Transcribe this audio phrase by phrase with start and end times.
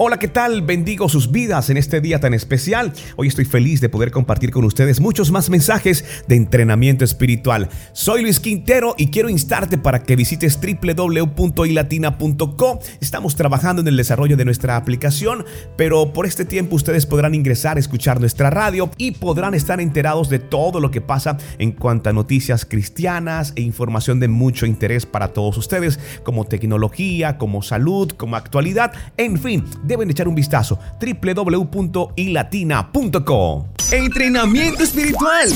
[0.00, 0.62] Hola, ¿qué tal?
[0.62, 2.92] Bendigo sus vidas en este día tan especial.
[3.16, 7.68] Hoy estoy feliz de poder compartir con ustedes muchos más mensajes de entrenamiento espiritual.
[7.94, 12.78] Soy Luis Quintero y quiero instarte para que visites www.ilatina.com.
[13.00, 15.44] Estamos trabajando en el desarrollo de nuestra aplicación,
[15.76, 20.38] pero por este tiempo ustedes podrán ingresar escuchar nuestra radio y podrán estar enterados de
[20.38, 25.32] todo lo que pasa en cuanto a noticias cristianas e información de mucho interés para
[25.32, 30.78] todos ustedes, como tecnología, como salud, como actualidad, en fin deben echar un vistazo.
[31.00, 33.64] www.ilatina.com.
[33.90, 35.48] Entrenamiento espiritual.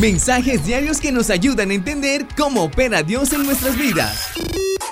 [0.00, 4.28] Mensajes diarios que nos ayudan a entender cómo opera Dios en nuestras vidas.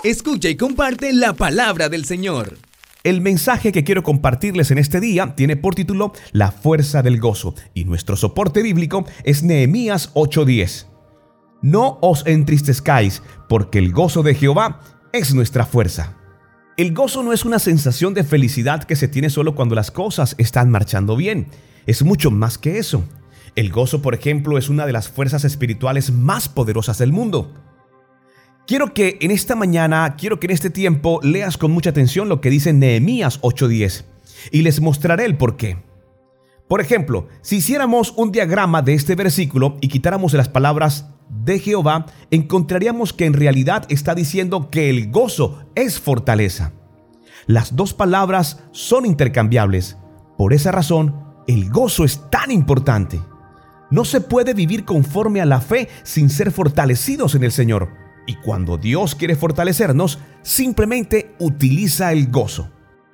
[0.02, 2.58] Escucha y comparte la palabra del Señor.
[3.02, 7.54] El mensaje que quiero compartirles en este día tiene por título La fuerza del gozo
[7.72, 10.86] y nuestro soporte bíblico es Nehemías 8:10.
[11.62, 14.80] No os entristezcáis, porque el gozo de Jehová
[15.12, 16.19] es nuestra fuerza.
[16.80, 20.34] El gozo no es una sensación de felicidad que se tiene solo cuando las cosas
[20.38, 21.48] están marchando bien.
[21.84, 23.04] Es mucho más que eso.
[23.54, 27.52] El gozo, por ejemplo, es una de las fuerzas espirituales más poderosas del mundo.
[28.66, 32.40] Quiero que en esta mañana, quiero que en este tiempo leas con mucha atención lo
[32.40, 34.06] que dice Nehemías 8:10
[34.50, 35.76] y les mostraré el por qué.
[36.66, 41.10] Por ejemplo, si hiciéramos un diagrama de este versículo y quitáramos las palabras
[41.44, 46.72] de Jehová, encontraríamos que en realidad está diciendo que el gozo es fortaleza.
[47.46, 49.96] Las dos palabras son intercambiables.
[50.36, 51.14] Por esa razón,
[51.46, 53.20] el gozo es tan importante.
[53.90, 57.88] No se puede vivir conforme a la fe sin ser fortalecidos en el Señor.
[58.26, 62.70] Y cuando Dios quiere fortalecernos, simplemente utiliza el gozo.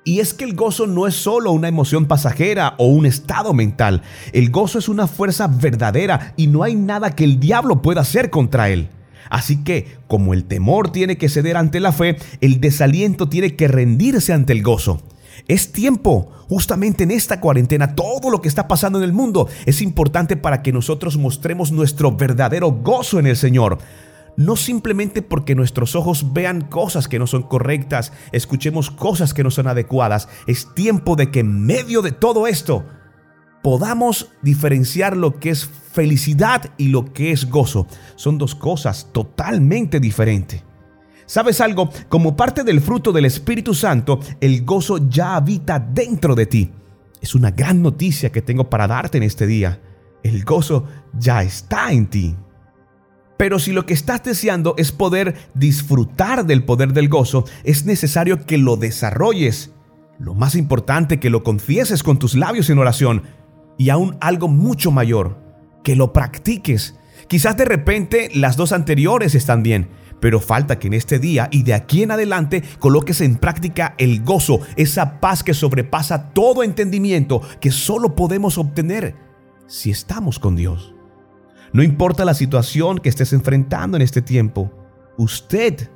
[0.07, 4.03] Y es que el gozo no es solo una emoción pasajera o un estado mental.
[4.31, 8.29] El gozo es una fuerza verdadera y no hay nada que el diablo pueda hacer
[8.29, 8.87] contra él.
[9.29, 13.67] Así que, como el temor tiene que ceder ante la fe, el desaliento tiene que
[13.67, 15.01] rendirse ante el gozo.
[15.49, 19.81] Es tiempo, justamente en esta cuarentena, todo lo que está pasando en el mundo es
[19.81, 23.79] importante para que nosotros mostremos nuestro verdadero gozo en el Señor
[24.37, 29.51] no simplemente porque nuestros ojos vean cosas que no son correctas, escuchemos cosas que no
[29.51, 30.29] son adecuadas.
[30.45, 32.85] Es tiempo de que en medio de todo esto
[33.63, 37.87] podamos diferenciar lo que es felicidad y lo que es gozo.
[38.15, 40.63] Son dos cosas totalmente diferentes.
[41.25, 41.89] ¿Sabes algo?
[42.07, 46.71] Como parte del fruto del Espíritu Santo, el gozo ya habita dentro de ti.
[47.19, 49.81] Es una gran noticia que tengo para darte en este día.
[50.23, 50.85] El gozo
[51.17, 52.35] ya está en ti.
[53.37, 58.45] Pero si lo que estás deseando es poder disfrutar del poder del gozo, es necesario
[58.45, 59.71] que lo desarrolles.
[60.17, 63.23] Lo más importante, que lo confieses con tus labios en oración.
[63.77, 65.37] Y aún algo mucho mayor,
[65.83, 66.95] que lo practiques.
[67.27, 71.61] Quizás de repente las dos anteriores están bien, pero falta que en este día y
[71.61, 77.41] de aquí en adelante coloques en práctica el gozo, esa paz que sobrepasa todo entendimiento
[77.61, 79.15] que solo podemos obtener
[79.67, 80.96] si estamos con Dios.
[81.73, 84.71] No importa la situación que estés enfrentando en este tiempo,
[85.17, 85.89] usted,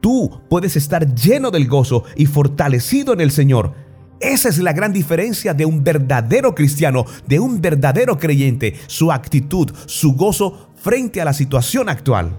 [0.00, 3.72] tú puedes estar lleno del gozo y fortalecido en el Señor.
[4.20, 9.70] Esa es la gran diferencia de un verdadero cristiano, de un verdadero creyente, su actitud,
[9.86, 12.38] su gozo frente a la situación actual.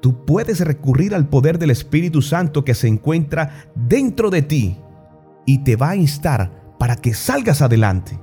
[0.00, 4.76] Tú puedes recurrir al poder del Espíritu Santo que se encuentra dentro de ti
[5.46, 8.18] y te va a instar para que salgas adelante.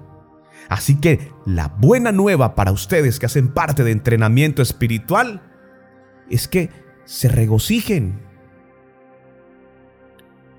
[0.69, 5.41] Así que la buena nueva para ustedes que hacen parte de entrenamiento espiritual
[6.29, 6.69] es que
[7.05, 8.19] se regocijen,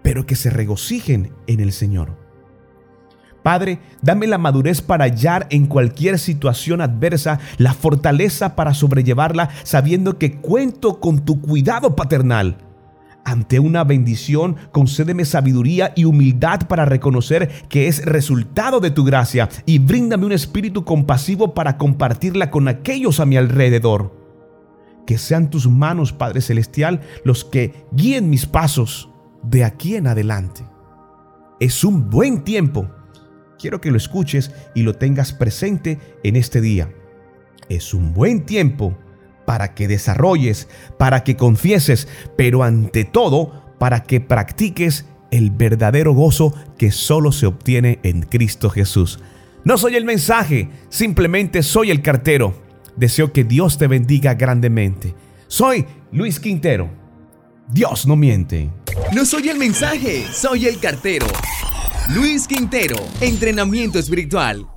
[0.02, 2.24] pero que se regocijen en el Señor.
[3.42, 10.18] Padre, dame la madurez para hallar en cualquier situación adversa la fortaleza para sobrellevarla sabiendo
[10.18, 12.56] que cuento con tu cuidado paternal
[13.24, 19.48] ante una bendición, concédeme sabiduría y humildad para reconocer que es resultado de tu gracia
[19.66, 24.14] y bríndame un espíritu compasivo para compartirla con aquellos a mi alrededor.
[25.06, 29.10] Que sean tus manos, Padre Celestial, los que guíen mis pasos
[29.42, 30.66] de aquí en adelante.
[31.60, 32.90] Es un buen tiempo.
[33.58, 36.90] Quiero que lo escuches y lo tengas presente en este día.
[37.68, 38.96] Es un buen tiempo
[39.44, 40.68] para que desarrolles,
[40.98, 47.46] para que confieses, pero ante todo para que practiques el verdadero gozo que solo se
[47.46, 49.18] obtiene en Cristo Jesús.
[49.64, 52.54] No soy el mensaje, simplemente soy el cartero.
[52.96, 55.14] Deseo que Dios te bendiga grandemente.
[55.48, 56.90] Soy Luis Quintero.
[57.68, 58.70] Dios no miente.
[59.14, 61.26] No soy el mensaje, soy el cartero.
[62.14, 64.73] Luis Quintero, entrenamiento espiritual.